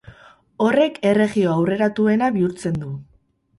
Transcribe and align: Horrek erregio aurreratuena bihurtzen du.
Horrek 0.67 0.97
erregio 1.09 1.53
aurreratuena 1.57 2.33
bihurtzen 2.39 2.83
du. 2.85 2.93